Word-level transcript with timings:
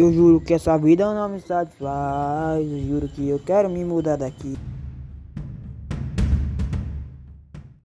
Eu 0.00 0.10
juro 0.14 0.40
que 0.40 0.54
essa 0.54 0.78
vida 0.78 1.12
não 1.12 1.28
me 1.28 1.38
satisfaz. 1.42 2.66
Eu 2.66 2.80
juro 2.88 3.06
que 3.06 3.28
eu 3.28 3.38
quero 3.38 3.68
me 3.68 3.84
mudar 3.84 4.16
daqui. 4.16 4.56